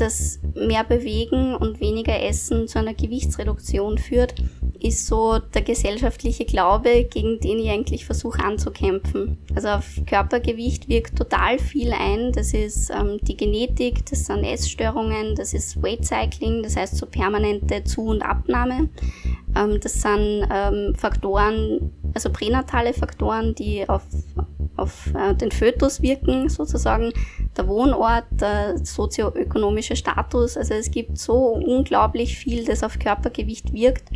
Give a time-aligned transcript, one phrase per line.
[0.00, 4.34] dass mehr Bewegen und weniger Essen zu einer Gewichtsreduktion führt,
[4.80, 9.38] ist so der gesellschaftliche Glaube, gegen den ich eigentlich versuche anzukämpfen.
[9.54, 12.32] Also auf Körpergewicht wirkt total viel ein.
[12.32, 17.06] Das ist ähm, die Genetik, das sind Essstörungen, das ist Weight Cycling, das heißt so
[17.06, 18.90] permanente Zu- und Abnahme.
[19.56, 24.02] Ähm, das sind ähm, Faktoren, also pränatale Faktoren, die auf
[24.76, 27.12] auf äh, den Fötus wirken, sozusagen
[27.56, 30.56] der Wohnort, der sozioökonomische Status.
[30.56, 34.10] Also es gibt so unglaublich viel, das auf Körpergewicht wirkt.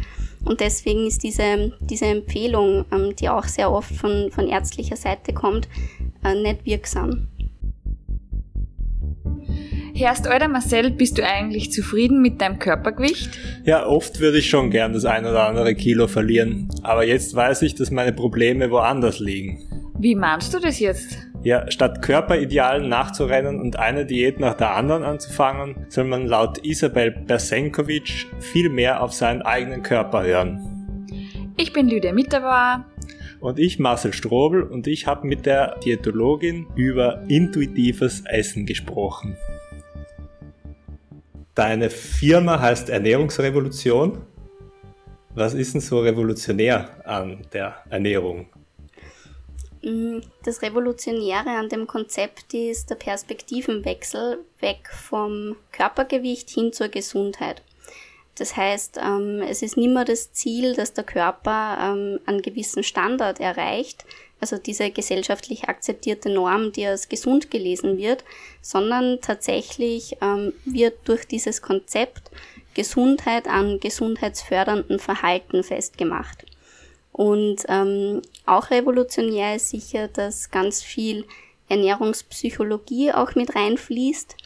[0.45, 5.33] Und deswegen ist diese, diese Empfehlung, ähm, die auch sehr oft von, von ärztlicher Seite
[5.33, 5.69] kommt,
[6.25, 7.29] äh, nicht wirksam.
[9.95, 13.31] Herrst Alter Marcel, bist du eigentlich zufrieden mit deinem Körpergewicht?
[13.65, 16.69] Ja, oft würde ich schon gern das ein oder andere Kilo verlieren.
[16.85, 19.59] Aber jetzt weiß ich, dass meine Probleme woanders liegen.
[19.99, 21.28] Wie meinst du das jetzt?
[21.43, 27.13] Ja, statt Körperidealen nachzurennen und eine Diät nach der anderen anzufangen, soll man laut Isabel
[27.13, 31.07] Bersenkovic viel mehr auf seinen eigenen Körper hören.
[31.57, 32.85] Ich bin Lydia Mitterbauer.
[33.41, 39.37] Und ich Marcel Strobel und ich habe mit der Diätologin über intuitives Essen gesprochen.
[41.55, 44.23] Deine Firma heißt Ernährungsrevolution.
[45.35, 48.47] Was ist denn so revolutionär an der Ernährung?
[49.83, 57.63] Mm, das Revolutionäre an dem Konzept ist der Perspektivenwechsel weg vom Körpergewicht hin zur Gesundheit.
[58.37, 62.85] Das heißt, ähm, es ist nicht mehr das Ziel, dass der Körper ähm, einen gewissen
[62.85, 64.05] Standard erreicht,
[64.41, 68.25] also diese gesellschaftlich akzeptierte Norm, die als gesund gelesen wird,
[68.63, 72.31] sondern tatsächlich ähm, wird durch dieses Konzept
[72.75, 76.45] Gesundheit an gesundheitsfördernden Verhalten festgemacht.
[77.19, 81.25] Und ähm, auch revolutionär ist sicher, dass ganz viel
[81.69, 84.37] Ernährungspsychologie auch mit reinfließt.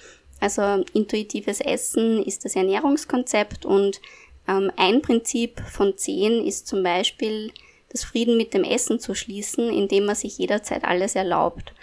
[0.40, 4.00] Also intuitives Essen ist das Ernährungskonzept und
[4.48, 7.52] ähm, ein Prinzip von zehn ist zum Beispiel,
[7.90, 11.74] das Frieden mit dem Essen zu schließen, indem man sich jederzeit alles erlaubt.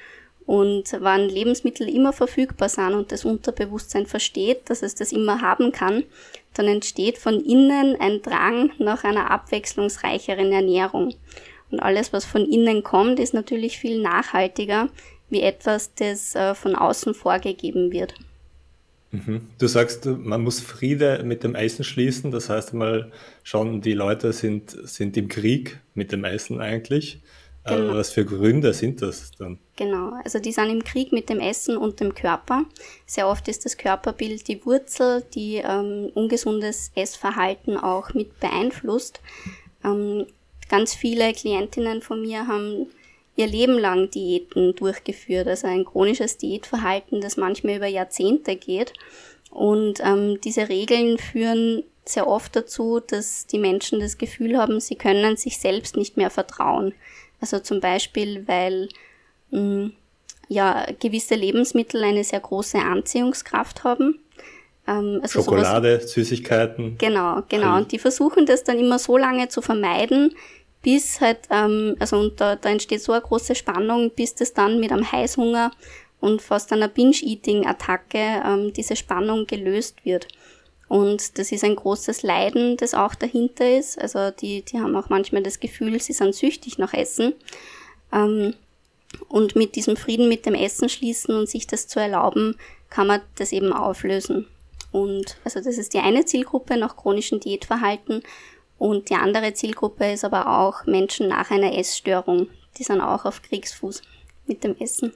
[0.49, 5.71] Und wann Lebensmittel immer verfügbar sind und das Unterbewusstsein versteht, dass es das immer haben
[5.71, 6.05] kann,
[6.55, 11.13] dann entsteht von innen ein Drang nach einer abwechslungsreicheren Ernährung.
[11.69, 14.89] Und alles, was von innen kommt, ist natürlich viel nachhaltiger
[15.29, 18.15] wie etwas, das äh, von außen vorgegeben wird.
[19.11, 19.41] Mhm.
[19.59, 22.31] Du sagst, man muss Friede mit dem Eisen schließen.
[22.31, 23.11] Das heißt mal
[23.43, 27.21] schon, die Leute sind, sind im Krieg mit dem Essen eigentlich.
[27.65, 27.93] Genau.
[27.93, 29.59] Was für Gründe sind das dann?
[29.79, 32.65] Genau, also die sind im Krieg mit dem Essen und dem Körper.
[33.05, 39.21] Sehr oft ist das Körperbild die Wurzel, die ähm, ungesundes Essverhalten auch mit beeinflusst.
[39.85, 40.25] Ähm,
[40.67, 42.87] ganz viele Klientinnen von mir haben
[43.37, 48.91] ihr Leben lang Diäten durchgeführt, also ein chronisches Diätverhalten, das manchmal über Jahrzehnte geht.
[49.49, 54.95] Und ähm, diese Regeln führen sehr oft dazu, dass die Menschen das Gefühl haben, sie
[54.95, 56.93] können sich selbst nicht mehr vertrauen.
[57.39, 58.89] Also zum Beispiel, weil
[59.51, 59.91] mh,
[60.47, 64.19] ja gewisse Lebensmittel eine sehr große Anziehungskraft haben.
[64.87, 66.97] Ähm, also Schokolade, sowas, Süßigkeiten.
[66.97, 67.77] Genau, genau.
[67.77, 70.33] Und die versuchen das dann immer so lange zu vermeiden,
[70.81, 74.79] bis halt, ähm, also und da, da entsteht so eine große Spannung, bis das dann
[74.79, 75.71] mit einem Heißhunger
[76.19, 80.27] und fast einer Binge-Eating-Attacke ähm, diese Spannung gelöst wird.
[80.87, 84.01] Und das ist ein großes Leiden, das auch dahinter ist.
[84.01, 87.33] Also die, die haben auch manchmal das Gefühl, sie sind süchtig nach Essen.
[88.11, 88.55] Ähm,
[89.27, 92.55] und mit diesem Frieden mit dem Essen schließen und sich das zu erlauben,
[92.89, 94.47] kann man das eben auflösen.
[94.91, 98.23] Und also das ist die eine Zielgruppe nach chronischem Diätverhalten.
[98.77, 102.47] Und die andere Zielgruppe ist aber auch Menschen nach einer Essstörung.
[102.77, 104.01] Die sind auch auf Kriegsfuß
[104.47, 105.13] mit dem Essen.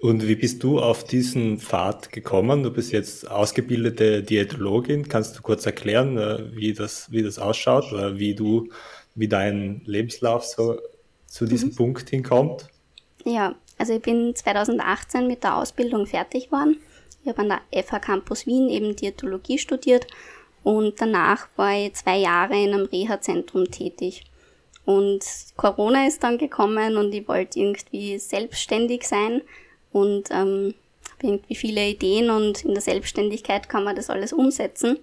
[0.00, 2.62] Und wie bist du auf diesen Pfad gekommen?
[2.62, 5.08] Du bist jetzt ausgebildete Diätologin.
[5.08, 8.68] Kannst du kurz erklären, äh, wie das, wie das ausschaut oder wie du,
[9.16, 10.78] wie dein Lebenslauf so
[11.26, 11.74] zu diesem mhm.
[11.74, 12.68] Punkt hinkommt?
[13.28, 16.80] Ja, also ich bin 2018 mit der Ausbildung fertig geworden.
[17.22, 20.06] Ich habe an der FH Campus Wien eben Diätologie studiert
[20.62, 24.24] und danach war ich zwei Jahre in einem Reha-Zentrum tätig.
[24.86, 25.20] Und
[25.56, 29.42] Corona ist dann gekommen und ich wollte irgendwie selbstständig sein
[29.92, 30.72] und ähm,
[31.12, 34.98] habe irgendwie viele Ideen und in der Selbstständigkeit kann man das alles umsetzen.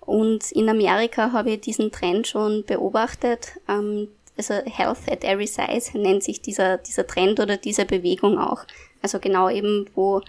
[0.00, 3.54] Und in Amerika habe ich diesen Trend schon beobachtet.
[3.68, 4.06] Ähm,
[4.36, 8.64] also Health at Every Size nennt sich dieser, dieser Trend oder diese Bewegung auch.
[9.02, 10.20] Also genau eben, wo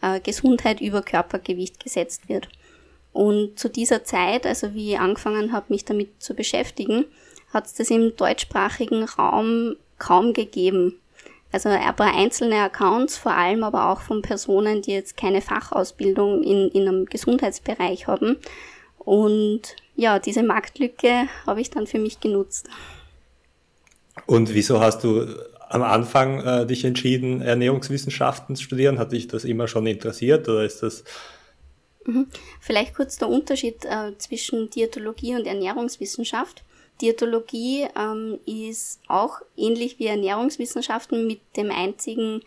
[0.00, 2.48] äh, Gesundheit über Körpergewicht gesetzt wird.
[3.12, 7.04] Und zu dieser Zeit, also wie ich angefangen habe, mich damit zu beschäftigen,
[7.52, 10.98] hat es das im deutschsprachigen Raum kaum gegeben.
[11.52, 16.42] also ein paar einzelne Accounts, vor allem aber auch von Personen, die jetzt keine Fachausbildung
[16.42, 18.38] in, in einem Gesundheitsbereich haben.
[18.98, 22.68] Und ja, diese Marktlücke habe ich dann für mich genutzt.
[24.26, 25.26] Und wieso hast du
[25.68, 28.98] am Anfang äh, dich entschieden, Ernährungswissenschaften zu studieren?
[28.98, 31.04] Hat dich das immer schon interessiert oder ist das
[32.04, 32.26] Mhm.
[32.60, 36.64] Vielleicht kurz der Unterschied äh, zwischen Diätologie und Ernährungswissenschaft.
[37.00, 42.42] Diätologie ähm, ist auch ähnlich wie Ernährungswissenschaften mit dem einzigen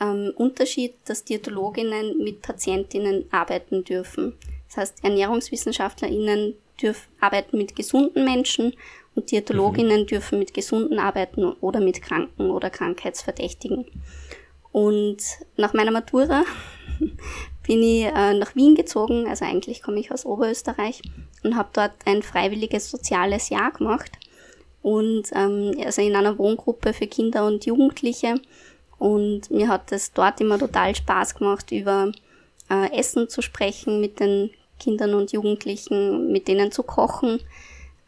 [0.00, 4.34] ähm, Unterschied, dass Diätologinnen mit Patientinnen arbeiten dürfen.
[4.68, 8.74] Das heißt, Ernährungswissenschaftlerinnen dürfen arbeiten mit gesunden Menschen
[9.16, 10.06] und Diätologinnen mhm.
[10.06, 13.86] dürfen mit gesunden arbeiten oder mit Kranken oder Krankheitsverdächtigen.
[14.70, 15.18] Und
[15.56, 16.44] nach meiner Matura
[17.66, 21.02] bin ich äh, nach Wien gezogen, also eigentlich komme ich aus Oberösterreich
[21.42, 24.12] und habe dort ein freiwilliges soziales Jahr gemacht
[24.82, 28.40] und ähm, also in einer Wohngruppe für Kinder und Jugendliche
[28.98, 32.12] und mir hat es dort immer total Spaß gemacht, über
[32.70, 37.40] äh, Essen zu sprechen mit den Kindern und Jugendlichen, mit denen zu kochen.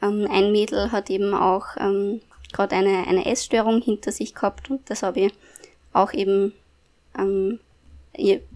[0.02, 2.20] Ähm, ein Mädel hat eben auch ähm,
[2.52, 5.32] gerade eine, eine Essstörung hinter sich gehabt und das habe ich
[5.92, 6.52] auch eben
[7.18, 7.58] ähm,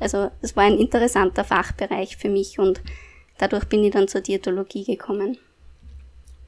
[0.00, 2.80] also es war ein interessanter Fachbereich für mich und
[3.38, 5.38] dadurch bin ich dann zur Diätologie gekommen.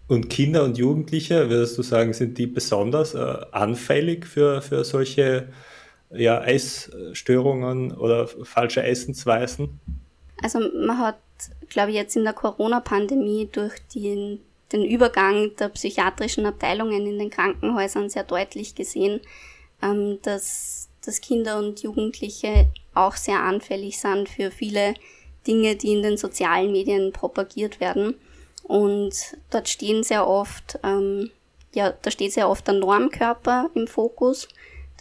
[0.06, 5.48] Und Kinder und Jugendliche, würdest du sagen, sind die besonders äh, anfällig für, für solche
[6.10, 9.80] ja, Essstörungen oder falsche Essensweisen?
[10.42, 11.18] Also man hat,
[11.70, 14.40] glaube ich, jetzt in der Corona-Pandemie durch den,
[14.74, 19.20] den Übergang der psychiatrischen Abteilungen in den Krankenhäusern sehr deutlich gesehen,
[19.80, 24.94] ähm, dass, dass Kinder und Jugendliche auch sehr anfällig sind für viele
[25.46, 28.16] Dinge, die in den sozialen Medien propagiert werden.
[28.64, 29.14] Und
[29.50, 31.30] dort stehen sehr oft, ähm,
[31.72, 34.48] ja, da steht sehr oft der Normkörper im Fokus.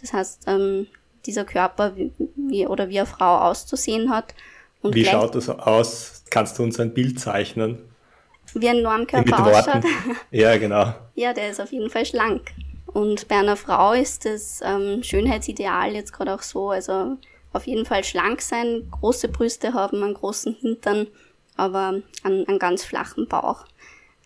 [0.00, 0.86] Das heißt, ähm,
[1.26, 4.34] dieser Körper wie, oder wie eine Frau auszusehen hat.
[4.82, 6.22] Und wie schaut das aus?
[6.30, 7.78] Kannst du uns ein Bild zeichnen?
[8.54, 9.84] Wie ein Normkörper ausschaut?
[10.30, 10.94] Ja, genau.
[11.14, 12.52] ja, der ist auf jeden Fall schlank.
[12.86, 17.16] Und bei einer Frau ist das ähm, Schönheitsideal jetzt gerade auch so, also
[17.52, 21.08] auf jeden Fall schlank sein, große Brüste haben, einen großen Hintern,
[21.56, 23.64] aber einen, einen ganz flachen Bauch.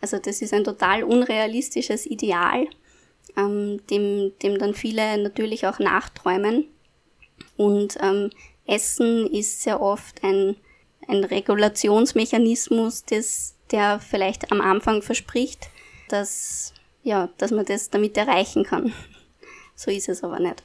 [0.01, 2.67] Also das ist ein total unrealistisches Ideal,
[3.37, 6.67] ähm, dem, dem dann viele natürlich auch nachträumen.
[7.57, 8.31] Und ähm,
[8.67, 10.57] Essen ist sehr oft ein,
[11.09, 15.69] ein Regulationsmechanismus, des, der vielleicht am Anfang verspricht,
[16.09, 18.93] dass, ja, dass man das damit erreichen kann.
[19.75, 20.65] So ist es aber nicht.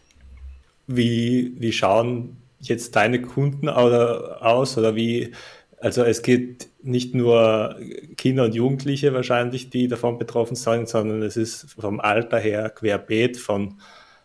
[0.87, 5.33] Wie, wie schauen jetzt deine Kunden oder aus oder wie?
[5.79, 7.77] Also es geht nicht nur
[8.17, 13.37] Kinder und Jugendliche wahrscheinlich, die davon betroffen sind, sondern es ist vom Alter her querbeet,
[13.37, 13.79] von,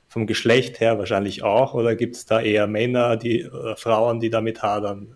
[0.06, 1.74] vom Geschlecht her wahrscheinlich auch.
[1.74, 5.14] Oder gibt es da eher Männer, die oder Frauen, die damit hadern?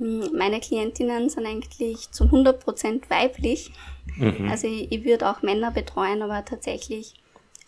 [0.00, 3.70] Meine Klientinnen sind eigentlich zu 100% weiblich.
[4.16, 4.48] Mhm.
[4.50, 7.14] Also ich, ich würde auch Männer betreuen, aber tatsächlich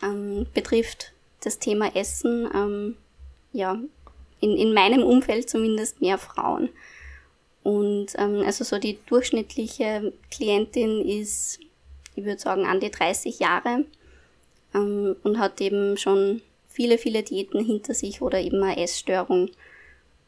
[0.02, 2.96] ähm, betrifft das Thema Essen ähm,
[3.52, 3.78] ja
[4.40, 6.70] in, in meinem Umfeld zumindest mehr Frauen.
[7.62, 11.60] Und ähm, also so die durchschnittliche Klientin ist,
[12.14, 13.84] ich würde sagen, an die 30 Jahre
[14.74, 19.50] ähm, und hat eben schon viele, viele Diäten hinter sich oder eben eine Essstörung.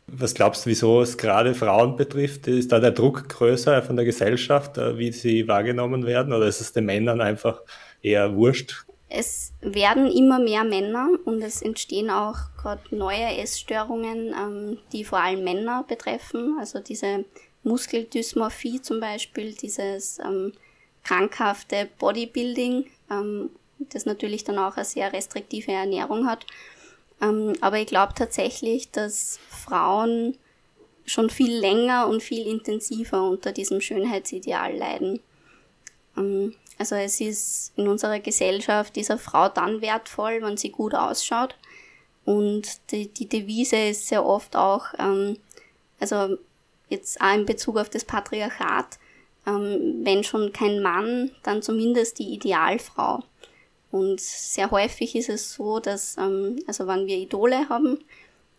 [0.07, 2.47] Was glaubst du, wieso es gerade Frauen betrifft?
[2.47, 6.33] Ist da der Druck größer von der Gesellschaft, äh, wie sie wahrgenommen werden?
[6.33, 7.63] Oder ist es den Männern einfach
[8.03, 8.85] eher wurscht?
[9.09, 15.21] Es werden immer mehr Männer und es entstehen auch gerade neue Essstörungen, ähm, die vor
[15.21, 16.57] allem Männer betreffen.
[16.59, 17.25] Also diese
[17.63, 20.53] Muskeldysmorphie zum Beispiel, dieses ähm,
[21.03, 26.47] krankhafte Bodybuilding, ähm, das natürlich dann auch eine sehr restriktive Ernährung hat.
[27.21, 30.37] Ähm, aber ich glaube tatsächlich, dass Frauen
[31.07, 35.21] schon viel länger und viel intensiver unter diesem Schönheitsideal leiden.
[36.17, 41.55] Ähm, also es ist in unserer Gesellschaft dieser Frau dann wertvoll, wenn sie gut ausschaut.
[42.25, 45.39] Und die, die Devise ist sehr oft auch, ähm,
[46.01, 46.39] also
[46.89, 48.99] jetzt auch in Bezug auf das Patriarchat,
[49.47, 53.23] ähm, wenn schon kein Mann, dann zumindest die Idealfrau.
[53.95, 57.99] Und sehr häufig ist es so, dass, ähm, also wenn wir Idole haben,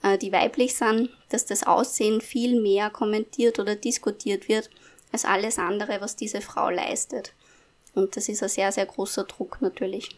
[0.02, 4.70] äh, die weiblich sind, dass das Aussehen viel mehr kommentiert oder diskutiert wird
[5.12, 7.34] als alles andere, was diese Frau leistet.
[7.96, 10.12] Und das ist ein sehr, sehr großer Druck natürlich.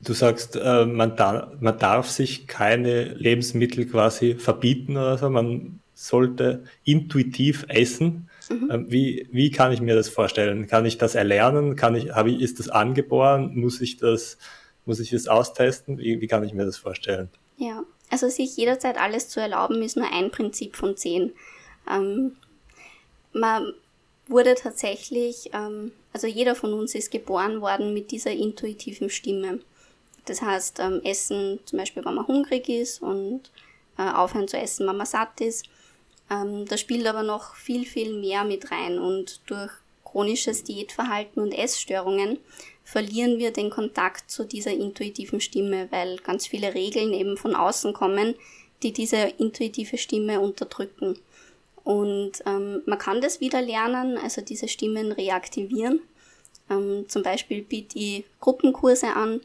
[0.00, 5.78] Du sagst, äh, man, da, man darf sich keine Lebensmittel quasi verbieten oder so, man
[5.94, 8.23] sollte intuitiv essen.
[8.50, 8.70] Mhm.
[8.70, 10.66] Ähm, wie, wie kann ich mir das vorstellen?
[10.66, 11.76] Kann ich das erlernen?
[11.76, 13.52] Kann ich, ich, ist das angeboren?
[13.54, 14.38] Muss ich das,
[14.84, 15.98] muss ich das austesten?
[15.98, 17.28] Wie, wie kann ich mir das vorstellen?
[17.56, 21.32] Ja, also sich jederzeit alles zu erlauben, ist nur ein Prinzip von zehn.
[21.90, 22.36] Ähm,
[23.32, 23.72] man
[24.26, 29.60] wurde tatsächlich, ähm, also jeder von uns ist geboren worden mit dieser intuitiven Stimme.
[30.26, 33.50] Das heißt, ähm, Essen zum Beispiel, wenn man hungrig ist und
[33.98, 35.66] äh, aufhören zu essen, wenn man satt ist.
[36.34, 39.70] Ähm, da spielt aber noch viel, viel mehr mit rein und durch
[40.04, 42.38] chronisches Diätverhalten und Essstörungen
[42.84, 47.92] verlieren wir den Kontakt zu dieser intuitiven Stimme, weil ganz viele Regeln eben von außen
[47.92, 48.34] kommen,
[48.82, 51.18] die diese intuitive Stimme unterdrücken.
[51.82, 56.00] Und ähm, man kann das wieder lernen, also diese Stimmen reaktivieren.
[56.70, 59.40] Ähm, zum Beispiel biete ich Gruppenkurse an,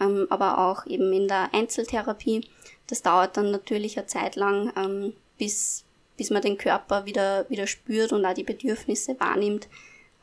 [0.00, 2.46] ähm, aber auch eben in der Einzeltherapie.
[2.86, 5.84] Das dauert dann natürlich eine Zeit lang, ähm, bis,
[6.16, 9.68] bis man den Körper wieder, wieder spürt und auch die Bedürfnisse wahrnimmt.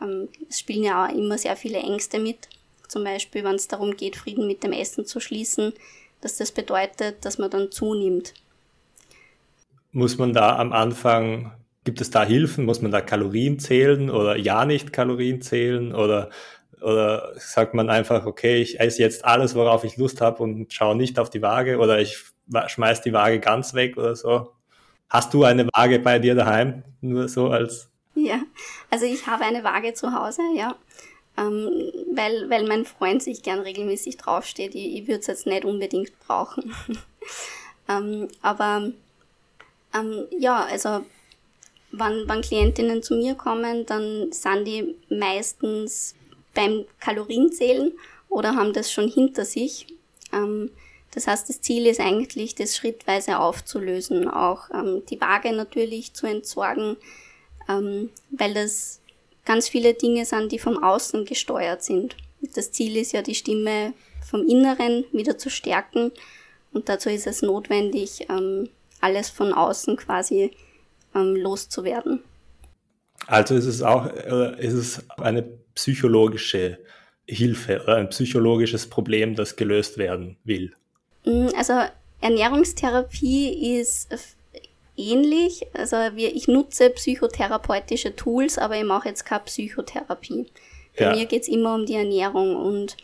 [0.02, 2.48] Ähm, es spielen ja auch immer sehr viele Ängste mit.
[2.88, 5.74] Zum Beispiel, wenn es darum geht, Frieden mit dem Essen zu schließen,
[6.22, 8.34] dass das bedeutet, dass man dann zunimmt.
[9.92, 11.52] Muss man da am Anfang,
[11.84, 12.66] gibt es da Hilfen?
[12.66, 15.94] Muss man da Kalorien zählen oder ja nicht Kalorien zählen?
[15.94, 16.30] Oder
[16.82, 20.96] oder sagt man einfach, okay, ich esse jetzt alles, worauf ich Lust habe und schaue
[20.96, 22.18] nicht auf die Waage oder ich
[22.68, 24.54] schmeiß die Waage ganz weg oder so?
[25.10, 26.84] Hast du eine Waage bei dir daheim?
[27.02, 27.90] Nur so als.
[28.16, 28.42] Ja,
[28.90, 30.76] also ich habe eine Waage zu Hause, ja.
[31.38, 31.70] Ähm,
[32.14, 34.76] weil, weil mein Freund sich gern regelmäßig draufsteht.
[34.76, 36.76] Ich, ich würde es jetzt nicht unbedingt brauchen.
[37.90, 38.92] ähm, aber
[39.96, 41.06] ähm, ja, also
[41.92, 46.16] wenn, wenn Klientinnen zu mir kommen, dann sind die meistens
[46.54, 47.94] beim Kalorienzählen
[48.28, 49.88] oder haben das schon hinter sich.
[50.34, 50.72] Ähm,
[51.12, 56.28] das heißt, das Ziel ist eigentlich, das schrittweise aufzulösen, auch ähm, die Waage natürlich zu
[56.28, 56.98] entsorgen,
[57.68, 59.02] ähm, weil das
[59.46, 62.16] ganz viele Dinge sind, die vom Außen gesteuert sind.
[62.56, 66.12] Das Ziel ist ja, die Stimme vom Inneren wieder zu stärken
[66.72, 68.70] und dazu ist es notwendig, ähm,
[69.02, 70.52] alles von außen quasi
[71.16, 72.22] ähm, loszuwerden.
[73.28, 76.80] Also ist es auch, äh, ist es eine psychologische
[77.28, 80.74] Hilfe oder ein psychologisches Problem, das gelöst werden will?
[81.30, 81.74] Mm, also
[82.22, 84.10] Ernährungstherapie ist
[84.98, 85.66] ähnlich.
[85.74, 90.48] Also wir, ich nutze psychotherapeutische Tools, aber ich mache jetzt keine Psychotherapie.
[90.98, 91.16] Bei ja.
[91.16, 92.98] mir geht's immer um die Ernährung und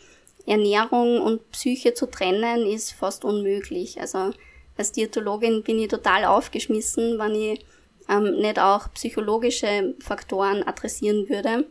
[0.44, 4.00] Ernährung und Psyche zu trennen ist fast unmöglich.
[4.00, 4.32] Also
[4.76, 7.64] als Diätologin bin ich total aufgeschmissen, wenn ich
[8.08, 11.64] ähm, nicht auch psychologische Faktoren adressieren würde.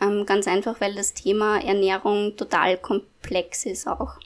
[0.00, 4.18] Ähm, ganz einfach, weil das Thema Ernährung total komplex ist auch.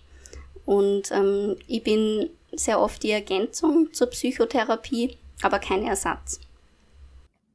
[0.67, 6.41] Und ähm, ich bin sehr oft die Ergänzung zur Psychotherapie, aber kein Ersatz.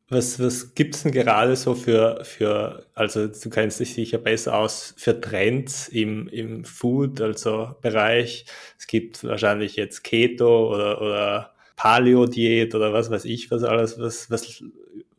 [0.10, 4.94] Was, was gibt's denn gerade so für, für, also du kennst dich sicher besser aus,
[4.98, 8.46] für Trends im, im Food, also Bereich?
[8.77, 14.30] Es gibt wahrscheinlich jetzt Keto oder, oder Paleo-Diät oder was weiß ich, was alles, was,
[14.30, 14.63] was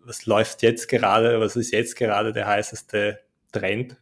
[0.04, 3.20] was läuft jetzt gerade, was ist jetzt gerade der heißeste
[3.52, 3.96] Trend?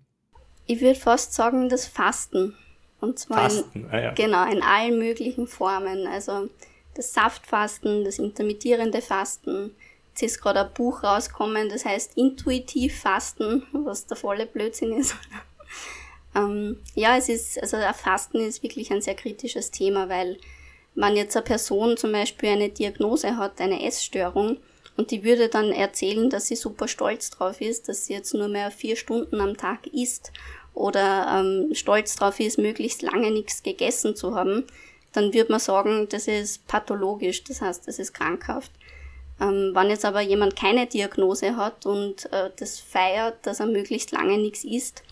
[0.67, 2.55] Ich würde fast sagen, das Fasten.
[3.01, 4.11] Und zwar Fasten, in, ah, ja.
[4.13, 6.07] genau, in allen möglichen Formen.
[6.07, 6.49] Also
[6.95, 9.75] das Saftfasten, das intermittierende Fasten.
[10.11, 15.15] Jetzt ist gerade ein Buch rausgekommen, das heißt Intuitiv Fasten, was der volle Blödsinn ist.
[16.35, 20.39] ähm, ja, es ist, also Fasten ist wirklich ein sehr kritisches Thema, weil
[20.95, 24.59] wenn jetzt eine Person zum Beispiel eine Diagnose hat, eine Essstörung,
[24.97, 28.49] und die würde dann erzählen, dass sie super stolz drauf ist, dass sie jetzt nur
[28.49, 30.31] mehr vier Stunden am Tag isst
[30.75, 34.65] oder ähm, stolz drauf ist, möglichst lange nichts gegessen zu haben,
[35.13, 38.71] dann würde man sagen, das ist pathologisch, das heißt, das ist krankhaft.
[39.41, 44.13] Ähm, wenn jetzt aber jemand keine Diagnose hat und äh, das feiert, dass er möglichst
[44.13, 45.03] lange nichts isst,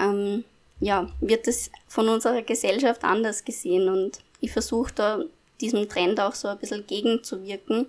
[0.00, 0.44] ähm,
[0.80, 5.24] ja, wird das von unserer Gesellschaft anders gesehen und ich versuche da
[5.60, 7.86] diesem Trend auch so ein bisschen gegenzuwirken,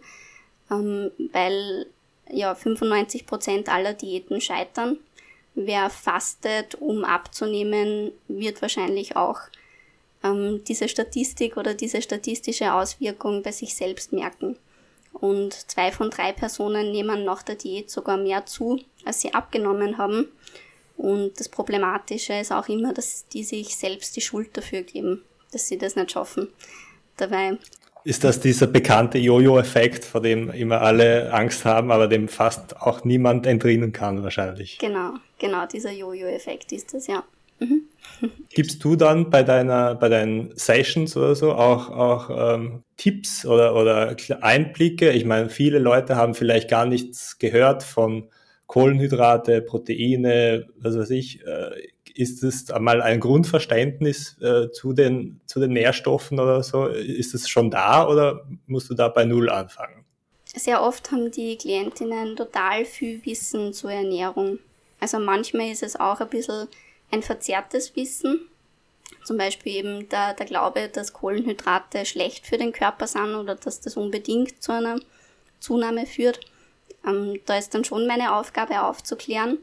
[0.71, 1.87] ähm, weil
[2.29, 4.97] ja 95 Prozent aller Diäten scheitern.
[5.55, 9.39] Wer fastet, um abzunehmen, wird wahrscheinlich auch
[10.23, 14.57] ähm, diese Statistik oder diese statistische Auswirkung bei sich selbst merken.
[15.13, 19.97] Und zwei von drei Personen nehmen nach der Diät sogar mehr zu, als sie abgenommen
[19.97, 20.27] haben.
[20.97, 25.67] Und das Problematische ist auch immer, dass die sich selbst die Schuld dafür geben, dass
[25.67, 26.49] sie das nicht schaffen.
[27.15, 27.57] Dabei
[28.05, 33.03] ist das dieser bekannte Jojo-Effekt, vor dem immer alle Angst haben, aber dem fast auch
[33.03, 34.77] niemand entrinnen kann wahrscheinlich.
[34.77, 37.23] Genau, genau, dieser Jojo-Effekt ist das, ja.
[37.59, 37.81] Mhm.
[38.53, 43.75] Gibst du dann bei deiner, bei deinen Sessions oder so auch, auch ähm, Tipps oder,
[43.75, 45.09] oder Einblicke?
[45.11, 48.29] Ich meine, viele Leute haben vielleicht gar nichts gehört von
[48.67, 51.43] Kohlenhydrate, Proteine, was weiß ich.
[51.43, 51.71] Äh,
[52.15, 56.87] ist es einmal ein Grundverständnis äh, zu, den, zu den Nährstoffen oder so?
[56.87, 60.05] Ist es schon da oder musst du da bei Null anfangen?
[60.45, 64.59] Sehr oft haben die Klientinnen total viel Wissen zur Ernährung.
[65.01, 66.67] Also manchmal ist es auch ein bisschen
[67.11, 68.39] ein verzerrtes Wissen.
[69.25, 73.81] Zum Beispiel eben der, der Glaube, dass Kohlenhydrate schlecht für den Körper sind oder dass
[73.81, 74.99] das unbedingt zu einer
[75.59, 76.39] Zunahme führt.
[77.05, 79.57] Ähm, da ist dann schon meine Aufgabe aufzuklären.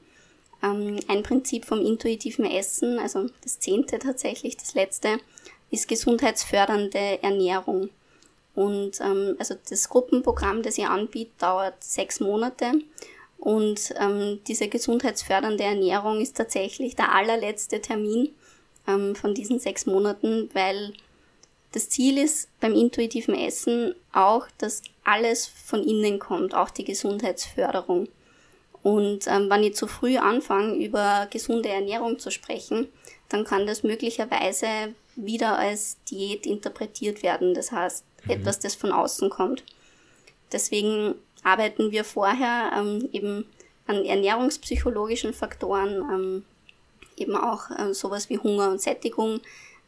[0.62, 5.19] Ähm, ein Prinzip vom intuitiven Essen, also das zehnte tatsächlich, das letzte,
[5.71, 7.90] ist gesundheitsfördernde Ernährung.
[8.54, 12.73] Und ähm, also das Gruppenprogramm, das ihr anbietet, dauert sechs Monate.
[13.38, 18.35] Und ähm, diese gesundheitsfördernde Ernährung ist tatsächlich der allerletzte Termin
[18.87, 20.92] ähm, von diesen sechs Monaten, weil
[21.73, 28.09] das Ziel ist beim intuitiven Essen auch, dass alles von innen kommt, auch die Gesundheitsförderung.
[28.82, 32.88] Und ähm, wenn ich zu früh anfange, über gesunde Ernährung zu sprechen,
[33.28, 37.54] dann kann das möglicherweise wieder als Diät interpretiert werden.
[37.54, 38.30] Das heißt, mhm.
[38.30, 39.64] etwas, das von außen kommt.
[40.50, 43.46] Deswegen arbeiten wir vorher ähm, eben
[43.86, 46.44] an ernährungspsychologischen Faktoren, ähm,
[47.16, 49.40] eben auch äh, sowas wie Hunger und Sättigung,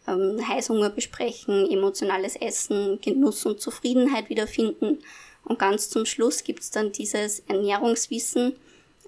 [0.06, 4.98] ähm, Heißhunger besprechen, emotionales Essen, Genuss und Zufriedenheit wiederfinden.
[5.44, 8.56] Und ganz zum Schluss gibt's dann dieses Ernährungswissen,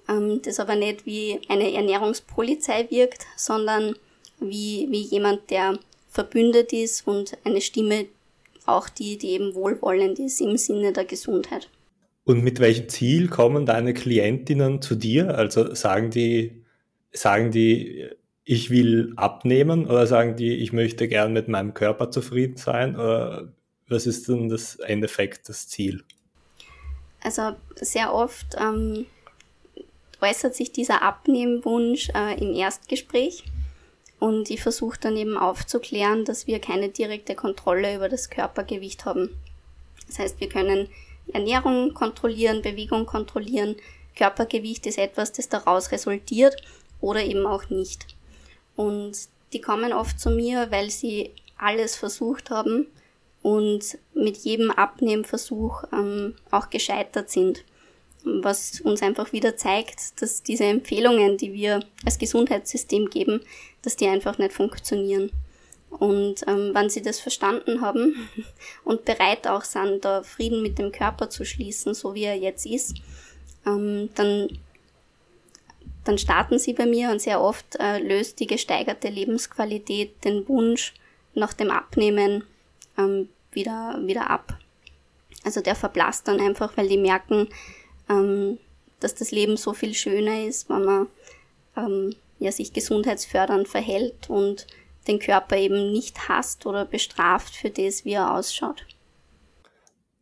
[0.09, 3.95] ähm, das aber nicht wie eine Ernährungspolizei wirkt, sondern
[4.39, 8.05] wie, wie jemand, der verbündet ist und eine Stimme
[8.65, 11.69] auch die, die eben wohlwollend ist im Sinne der Gesundheit.
[12.25, 15.37] Und mit welchem Ziel kommen deine Klientinnen zu dir?
[15.37, 16.63] Also sagen die,
[17.13, 18.09] sagen die,
[18.43, 22.95] ich will abnehmen oder sagen die, ich möchte gern mit meinem Körper zufrieden sein?
[22.95, 23.53] Oder
[23.87, 26.03] was ist denn das Endeffekt, das Ziel?
[27.21, 29.05] Also sehr oft ähm,
[30.21, 33.43] äußert sich dieser Abnehmwunsch äh, im Erstgespräch
[34.19, 39.29] und ich versuche dann eben aufzuklären, dass wir keine direkte Kontrolle über das Körpergewicht haben.
[40.07, 40.89] Das heißt, wir können
[41.33, 43.75] Ernährung kontrollieren, Bewegung kontrollieren,
[44.15, 46.55] Körpergewicht ist etwas, das daraus resultiert
[47.01, 48.07] oder eben auch nicht.
[48.75, 49.13] Und
[49.53, 52.87] die kommen oft zu mir, weil sie alles versucht haben
[53.43, 57.63] und mit jedem Abnehmversuch ähm, auch gescheitert sind.
[58.41, 63.41] Was uns einfach wieder zeigt, dass diese Empfehlungen, die wir als Gesundheitssystem geben,
[63.81, 65.31] dass die einfach nicht funktionieren.
[65.89, 68.29] Und ähm, wenn sie das verstanden haben
[68.83, 72.65] und bereit auch sind, da Frieden mit dem Körper zu schließen, so wie er jetzt
[72.65, 72.95] ist,
[73.65, 74.49] ähm, dann
[76.07, 80.93] dann starten sie bei mir und sehr oft äh, löst die gesteigerte Lebensqualität den Wunsch
[81.33, 82.45] nach dem Abnehmen
[82.97, 84.57] ähm, wieder, wieder ab.
[85.43, 87.49] Also der verblasst dann einfach, weil die merken,
[88.09, 88.57] ähm,
[88.99, 91.07] dass das Leben so viel schöner ist, wenn man
[91.75, 94.67] ähm, ja, sich gesundheitsfördernd verhält und
[95.07, 98.85] den Körper eben nicht hasst oder bestraft für das, wie er ausschaut.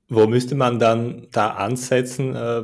[0.07, 2.63] Wo müsste man dann da ansetzen, äh,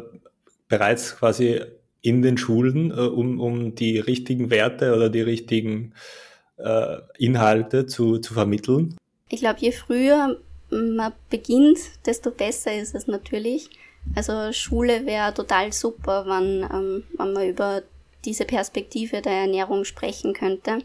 [0.67, 1.61] bereits quasi
[2.01, 5.93] in den Schulen, äh, um, um die richtigen Werte oder die richtigen
[6.57, 8.95] äh, Inhalte zu, zu vermitteln?
[9.29, 10.37] Ich glaube, je früher
[10.69, 13.69] man beginnt, desto besser ist es natürlich.
[14.15, 17.83] Also Schule wäre total super, wenn, ähm, wenn man über
[18.25, 20.79] diese Perspektive der Ernährung sprechen könnte.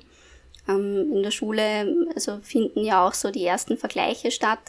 [0.68, 4.61] Ähm, in der Schule also finden ja auch so die ersten Vergleiche statt.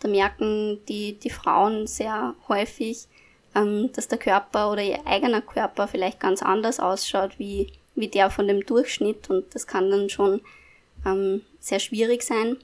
[0.00, 3.06] Da merken die, die Frauen sehr häufig,
[3.54, 8.30] ähm, dass der Körper oder ihr eigener Körper vielleicht ganz anders ausschaut wie, wie der
[8.30, 10.40] von dem Durchschnitt und das kann dann schon
[11.06, 12.58] ähm, sehr schwierig sein.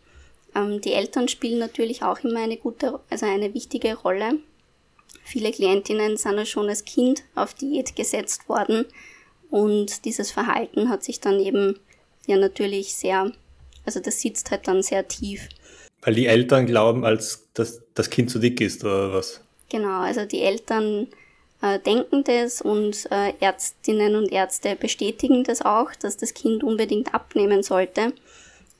[0.54, 4.38] Ähm, die Eltern spielen natürlich auch immer eine gute, also eine wichtige Rolle.
[5.24, 8.86] Viele Klientinnen sind ja schon als Kind auf Diät gesetzt worden
[9.50, 11.78] und dieses Verhalten hat sich dann eben
[12.26, 13.32] ja natürlich sehr,
[13.84, 15.48] also das sitzt halt dann sehr tief.
[16.02, 19.40] Weil die Eltern glauben, als dass das Kind zu dick ist oder was?
[19.68, 21.08] Genau, also die Eltern
[21.62, 27.14] äh, denken das und äh, Ärztinnen und Ärzte bestätigen das auch, dass das Kind unbedingt
[27.14, 28.12] abnehmen sollte.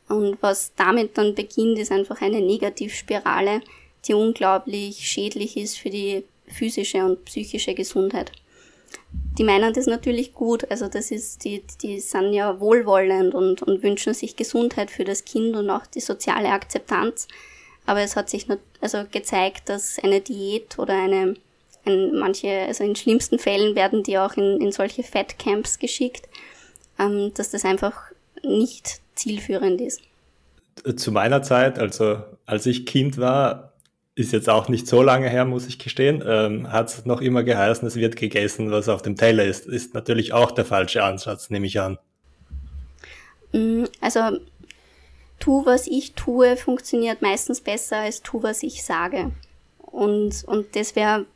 [0.09, 3.61] Und was damit dann beginnt, ist einfach eine Negativspirale,
[4.07, 8.33] die unglaublich schädlich ist für die physische und psychische Gesundheit.
[9.39, 13.83] Die meinen das natürlich gut, also das ist, die, die sind ja wohlwollend und, und
[13.83, 17.29] wünschen sich Gesundheit für das Kind und auch die soziale Akzeptanz.
[17.87, 18.47] Aber es hat sich
[18.81, 21.35] also gezeigt, dass eine Diät oder eine,
[21.87, 26.29] ein, manche, also in schlimmsten Fällen werden die auch in, in solche Fettcamps geschickt,
[26.99, 27.97] ähm, dass das einfach
[28.43, 30.03] nicht zielführend ist.
[30.97, 33.70] Zu meiner Zeit, also als ich Kind war,
[34.21, 37.43] ist jetzt auch nicht so lange her, muss ich gestehen, ähm, hat es noch immer
[37.43, 39.67] geheißen, es wird gegessen, was auf dem Teller ist.
[39.67, 41.99] Ist natürlich auch der falsche Ansatz, nehme ich an.
[43.53, 44.39] Mm, also
[45.39, 49.33] tu, was ich tue, funktioniert meistens besser als tu, was ich sage.
[49.79, 51.27] Und, und das wäre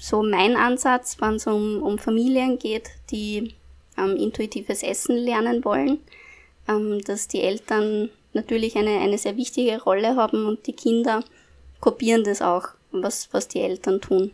[0.00, 3.54] so mein Ansatz, wenn es um, um Familien geht, die
[3.98, 5.98] ähm, intuitives Essen lernen wollen,
[6.68, 11.24] ähm, dass die Eltern natürlich eine, eine sehr wichtige Rolle haben und die Kinder
[11.80, 14.32] kopieren das auch, was, was die Eltern tun.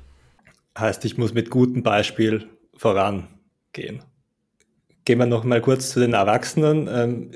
[0.78, 4.02] Heißt, ich muss mit gutem Beispiel vorangehen.
[5.04, 6.88] Gehen wir noch mal kurz zu den Erwachsenen.
[6.88, 7.30] Ähm,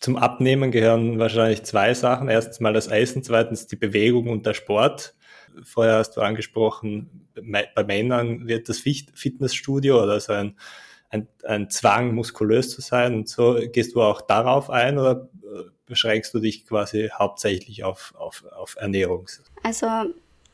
[0.00, 2.28] zum Abnehmen gehören wahrscheinlich zwei Sachen.
[2.28, 5.14] Erstens mal das Essen, zweitens die Bewegung und der Sport.
[5.62, 10.58] Vorher hast du angesprochen, bei Männern wird das Fitnessstudio oder so ein,
[11.08, 13.14] ein, ein Zwang, muskulös zu sein.
[13.14, 18.14] Und so gehst du auch darauf ein oder äh, beschränkst du dich quasi hauptsächlich auf,
[18.16, 19.26] auf, auf Ernährung?
[19.62, 19.86] Also,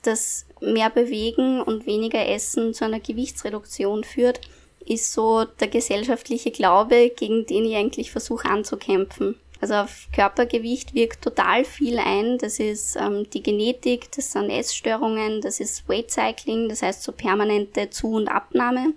[0.03, 4.41] dass mehr Bewegen und weniger Essen zu einer Gewichtsreduktion führt,
[4.87, 9.37] ist so der gesellschaftliche Glaube, gegen den ich eigentlich versuche anzukämpfen.
[9.61, 12.39] Also auf Körpergewicht wirkt total viel ein.
[12.39, 17.13] Das ist ähm, die Genetik, das sind Essstörungen, das ist Weight Cycling, das heißt so
[17.13, 18.95] permanente Zu- und Abnahme.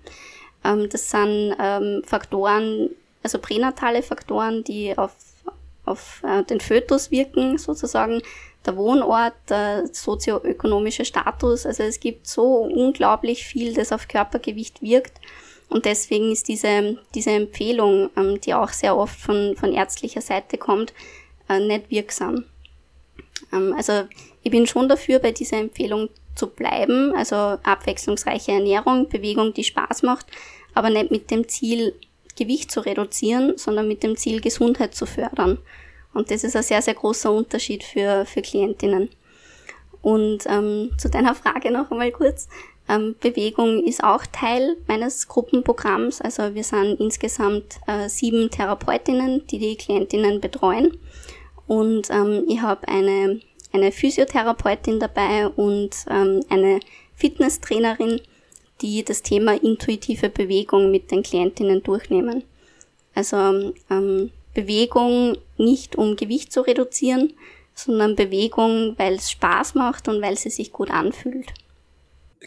[0.64, 2.90] Ähm, das sind ähm, Faktoren,
[3.22, 5.12] also pränatale Faktoren, die auf,
[5.86, 8.22] auf äh, den Fötus wirken, sozusagen.
[8.66, 11.66] Der Wohnort, der sozioökonomische Status.
[11.66, 15.20] Also es gibt so unglaublich viel, das auf Körpergewicht wirkt.
[15.68, 20.58] Und deswegen ist diese, diese Empfehlung, ähm, die auch sehr oft von, von ärztlicher Seite
[20.58, 20.94] kommt,
[21.50, 22.46] äh, nicht wirksam.
[23.52, 24.04] Ähm, also
[24.44, 30.04] ich bin schon dafür, bei dieser Empfehlung zu bleiben, also abwechslungsreiche Ernährung, Bewegung, die Spaß
[30.04, 30.28] macht,
[30.74, 31.94] aber nicht mit dem Ziel,
[32.38, 35.60] Gewicht zu reduzieren, sondern mit dem Ziel, Gesundheit zu fördern.
[36.14, 39.10] Und das ist ein sehr, sehr großer Unterschied für, für Klientinnen.
[40.02, 42.48] Und ähm, zu deiner Frage noch einmal kurz.
[42.90, 46.22] Ähm, Bewegung ist auch Teil meines Gruppenprogramms.
[46.22, 50.98] Also wir sind insgesamt äh, sieben Therapeutinnen, die die Klientinnen betreuen.
[51.68, 53.40] Und ähm, ich habe eine,
[53.72, 56.82] eine Physiotherapeutin dabei und ähm, eine
[57.16, 58.20] Fitnesstrainerin,
[58.82, 62.44] die das Thema intuitive Bewegung mit den Klientinnen durchnehmen.
[63.16, 67.34] Also ähm, Bewegung nicht um Gewicht zu reduzieren,
[67.74, 71.54] sondern Bewegung, weil es Spaß macht und weil sie sich gut anfühlt.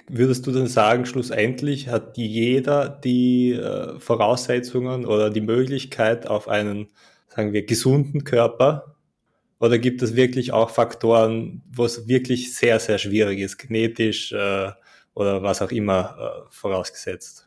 [0.08, 6.88] Würdest du denn sagen, schlussendlich hat jeder die äh, Voraussetzungen oder die Möglichkeit auf einen,
[7.28, 8.96] sagen wir, gesunden Körper?
[9.58, 14.70] Oder gibt es wirklich auch Faktoren, wo es wirklich sehr, sehr schwierig ist, genetisch äh,
[15.16, 17.44] oder was auch immer äh, vorausgesetzt?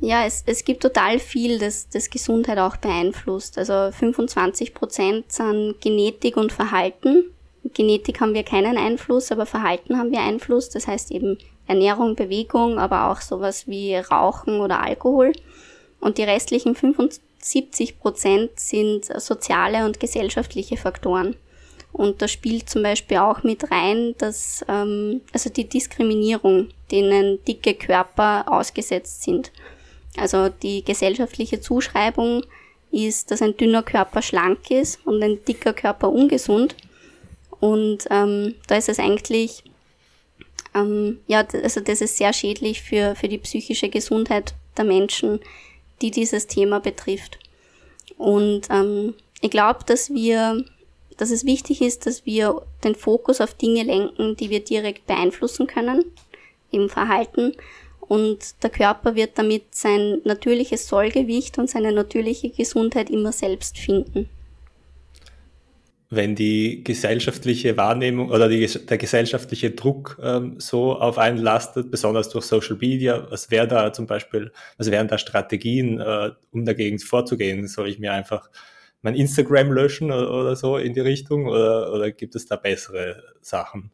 [0.00, 3.58] Ja, es, es gibt total viel, das, das Gesundheit auch beeinflusst.
[3.58, 7.34] Also 25 Prozent sind Genetik und Verhalten
[7.72, 10.68] Genetik haben wir keinen Einfluss, aber Verhalten haben wir Einfluss.
[10.68, 15.32] Das heißt eben Ernährung, Bewegung, aber auch sowas wie Rauchen oder Alkohol.
[16.00, 21.36] Und die restlichen 75 Prozent sind soziale und gesellschaftliche Faktoren.
[21.94, 27.74] Und da spielt zum Beispiel auch mit rein, dass ähm, also die Diskriminierung, denen dicke
[27.74, 29.52] Körper ausgesetzt sind.
[30.16, 32.42] Also die gesellschaftliche Zuschreibung
[32.90, 36.74] ist, dass ein dünner Körper schlank ist und ein dicker Körper ungesund.
[37.60, 39.62] Und ähm, da ist es eigentlich,
[40.74, 45.38] ähm, ja, also das ist sehr schädlich für, für die psychische Gesundheit der Menschen,
[46.02, 47.38] die dieses Thema betrifft.
[48.18, 50.64] Und ähm, ich glaube, dass wir,
[51.16, 55.66] dass es wichtig ist, dass wir den Fokus auf Dinge lenken, die wir direkt beeinflussen
[55.66, 56.04] können,
[56.70, 57.54] im Verhalten.
[58.00, 64.28] Und der Körper wird damit sein natürliches Sollgewicht und seine natürliche Gesundheit immer selbst finden
[66.14, 72.28] wenn die gesellschaftliche Wahrnehmung oder die, der gesellschaftliche Druck ähm, so auf einen lastet, besonders
[72.28, 76.98] durch Social Media, was wäre da zum Beispiel, was wären da Strategien, äh, um dagegen
[76.98, 77.66] vorzugehen?
[77.66, 78.48] Soll ich mir einfach
[79.04, 83.22] mein Instagram löschen oder, oder so in die Richtung oder, oder gibt es da bessere
[83.40, 83.90] Sachen?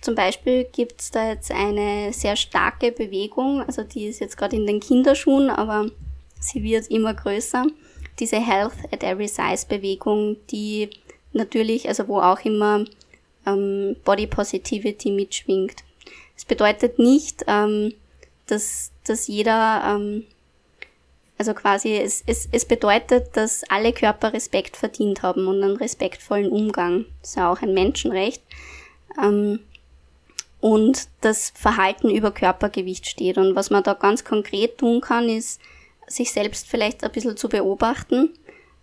[0.00, 4.56] Zum Beispiel gibt es da jetzt eine sehr starke Bewegung, also die ist jetzt gerade
[4.56, 5.90] in den Kinderschuhen, aber
[6.40, 7.66] sie wird immer größer
[8.18, 10.88] diese Health at Every Size Bewegung, die
[11.32, 12.84] natürlich, also wo auch immer
[13.46, 15.84] ähm, Body Positivity mitschwingt.
[16.36, 17.92] Es bedeutet nicht, ähm,
[18.46, 20.24] dass, dass jeder, ähm,
[21.40, 26.50] also quasi, es, es, es bedeutet, dass alle Körper Respekt verdient haben und einen respektvollen
[26.50, 27.06] Umgang.
[27.22, 28.42] Das ist ja auch ein Menschenrecht.
[29.18, 29.60] Ähm,
[30.60, 33.38] und das Verhalten über Körpergewicht steht.
[33.38, 35.62] Und was man da ganz konkret tun kann, ist,
[36.06, 38.34] sich selbst vielleicht ein bisschen zu beobachten,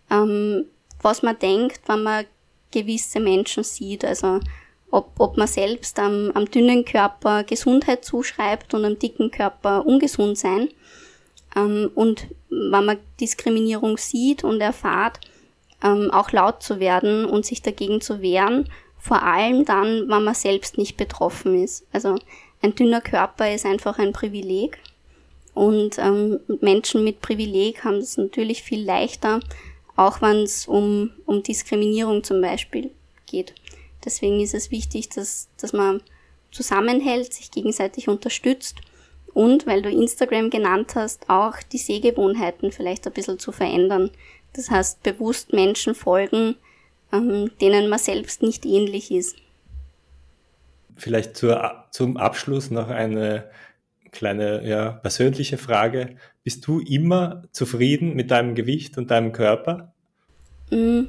[0.09, 0.65] ähm,
[0.99, 2.25] was man denkt, wenn man
[2.71, 4.03] gewisse Menschen sieht.
[4.03, 4.39] Also
[4.89, 10.39] ob, ob man selbst am, am dünnen Körper Gesundheit zuschreibt und am dicken Körper ungesund
[10.39, 10.69] sein.
[11.57, 15.19] Ähm, und wenn man Diskriminierung sieht und erfahrt,
[15.83, 20.33] ähm, auch laut zu werden und sich dagegen zu wehren, vor allem dann, wenn man
[20.33, 21.85] selbst nicht betroffen ist.
[21.91, 22.17] Also
[22.61, 24.79] ein dünner Körper ist einfach ein Privileg
[25.53, 29.39] und ähm, Menschen mit Privileg haben es natürlich viel leichter,
[29.95, 32.91] auch wenn es um, um Diskriminierung zum Beispiel
[33.25, 33.53] geht.
[34.05, 36.01] Deswegen ist es wichtig, dass, dass man
[36.51, 38.77] zusammenhält, sich gegenseitig unterstützt
[39.37, 44.09] und, weil du Instagram genannt hast, auch die Sehgewohnheiten vielleicht ein bisschen zu verändern.
[44.53, 46.55] Das heißt, bewusst Menschen folgen,
[47.13, 49.35] ähm, denen man selbst nicht ähnlich ist.
[50.95, 53.47] Vielleicht zur, zum Abschluss noch eine
[54.11, 56.15] kleine ja, persönliche Frage.
[56.43, 59.93] Bist du immer zufrieden mit deinem Gewicht und deinem Körper?
[60.71, 61.03] Mm,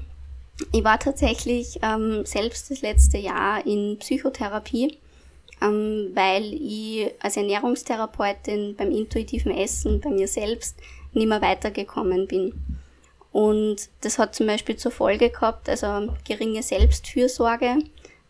[0.73, 4.99] ich war tatsächlich ähm, selbst das letzte Jahr in Psychotherapie,
[5.63, 10.79] ähm, weil ich als Ernährungstherapeutin beim intuitiven Essen bei mir selbst
[11.13, 12.53] nicht mehr weitergekommen bin.
[13.33, 17.79] Und das hat zum Beispiel zur Folge gehabt, also geringe Selbstfürsorge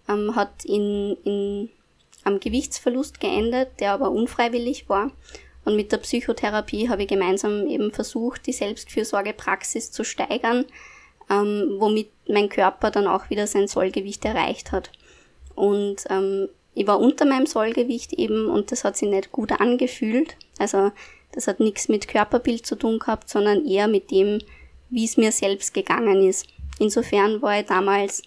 [0.09, 1.71] ähm, hat in, in,
[2.25, 5.13] am Gewichtsverlust geendet, der aber unfreiwillig war.
[5.65, 10.65] Und mit der Psychotherapie habe ich gemeinsam eben versucht, die Selbstfürsorgepraxis zu steigern,
[11.31, 14.91] ähm, womit mein Körper dann auch wieder sein Sollgewicht erreicht hat.
[15.55, 20.37] Und ähm, ich war unter meinem Sollgewicht eben und das hat sich nicht gut angefühlt.
[20.61, 20.93] Also
[21.33, 24.39] das hat nichts mit Körperbild zu tun gehabt, sondern eher mit dem,
[24.89, 26.47] wie es mir selbst gegangen ist.
[26.79, 28.23] Insofern war ich damals,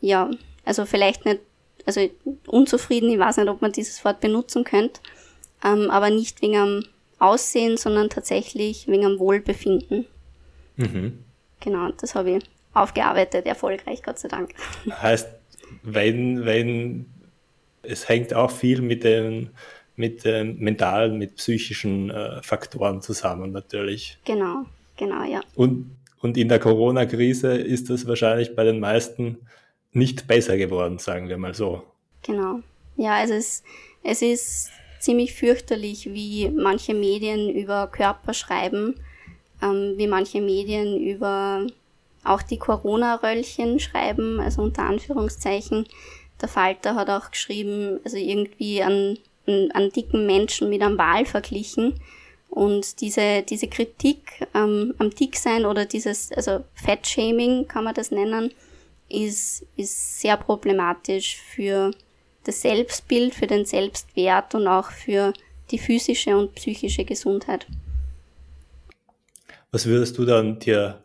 [0.00, 0.30] ja,
[0.64, 1.40] also vielleicht nicht,
[1.84, 2.08] also
[2.46, 5.00] unzufrieden, ich weiß nicht, ob man dieses Wort benutzen könnte,
[5.64, 6.84] ähm, aber nicht wegen am
[7.18, 10.06] Aussehen, sondern tatsächlich wegen am Wohlbefinden.
[10.76, 11.24] Mhm.
[11.58, 14.54] Genau, das habe ich aufgearbeitet, erfolgreich, Gott sei Dank.
[14.88, 15.26] Heißt,
[15.82, 17.11] wenn, wenn,
[17.82, 19.50] es hängt auch viel mit den,
[19.96, 24.18] mit den mentalen, mit psychischen äh, Faktoren zusammen natürlich.
[24.24, 24.64] Genau,
[24.96, 25.40] genau, ja.
[25.54, 29.38] Und, und in der Corona-Krise ist das wahrscheinlich bei den meisten
[29.92, 31.82] nicht besser geworden, sagen wir mal so.
[32.22, 32.60] Genau.
[32.96, 33.62] Ja, also es,
[34.02, 38.94] es ist ziemlich fürchterlich, wie manche Medien über Körper schreiben,
[39.60, 41.66] ähm, wie manche Medien über
[42.24, 45.86] auch die Corona-Röllchen schreiben, also unter Anführungszeichen.
[46.42, 51.94] Der Falter hat auch geschrieben, also irgendwie an, an, dicken Menschen mit einem Wal verglichen.
[52.50, 58.50] Und diese, diese Kritik ähm, am Dicksein oder dieses, also Fat-Shaming kann man das nennen,
[59.08, 61.92] ist, ist sehr problematisch für
[62.44, 65.32] das Selbstbild, für den Selbstwert und auch für
[65.70, 67.66] die physische und psychische Gesundheit.
[69.70, 71.02] Was würdest du dann dir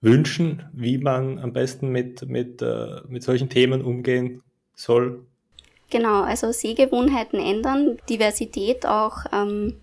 [0.00, 4.42] wünschen, wie man am besten mit, mit, äh, mit solchen Themen umgehen
[4.74, 5.24] soll?
[5.90, 9.74] Genau, also Sehgewohnheiten ändern, Diversität auch ähm,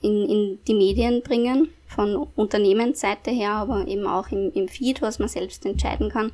[0.00, 5.18] in, in die Medien bringen, von Unternehmensseite her, aber eben auch im, im Feed, was
[5.18, 6.30] man selbst entscheiden kann.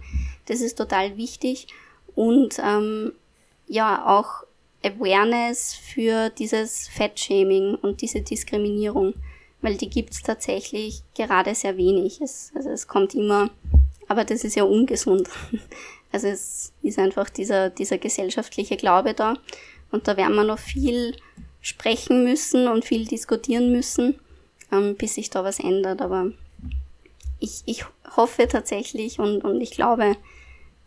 [0.47, 1.67] Das ist total wichtig.
[2.15, 3.13] Und ähm,
[3.67, 4.45] ja, auch
[4.85, 9.15] Awareness für dieses Fettshaming und diese Diskriminierung,
[9.63, 12.21] weil die gibt's tatsächlich gerade sehr wenig.
[12.21, 13.51] Es, also es kommt immer,
[14.09, 15.29] aber das ist ja ungesund.
[16.13, 19.35] Also es ist einfach dieser, dieser gesellschaftliche Glaube da
[19.91, 21.15] und da werden wir noch viel
[21.61, 24.19] sprechen müssen und viel diskutieren müssen,
[24.73, 26.01] ähm, bis sich da was ändert.
[26.01, 26.31] Aber
[27.41, 27.85] ich, ich
[28.17, 30.17] hoffe tatsächlich und, und ich glaube,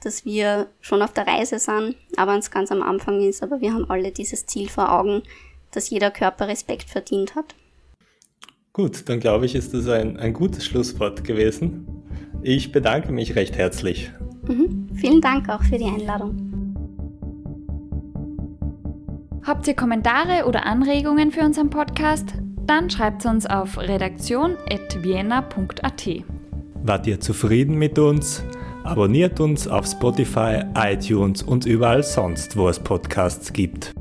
[0.02, 3.44] dass wir schon auf der Reise sind, aber es ganz am Anfang ist.
[3.44, 5.24] Aber wir haben alle dieses Ziel vor Augen,
[5.72, 7.56] dass jeder Körper Respekt verdient hat.
[8.72, 11.88] Gut, dann glaube ich, ist das ein, ein gutes Schlusswort gewesen.
[12.42, 14.12] Ich bedanke mich recht herzlich.
[14.50, 14.90] Mhm.
[14.96, 16.36] Vielen Dank auch für die Einladung.
[19.44, 22.34] Habt ihr Kommentare oder Anregungen für unseren Podcast?
[22.66, 26.10] Dann schreibt uns auf redaktion.vienna.at.
[26.84, 28.44] Wart ihr zufrieden mit uns?
[28.84, 33.94] Abonniert uns auf Spotify, iTunes und überall sonst, wo es Podcasts gibt.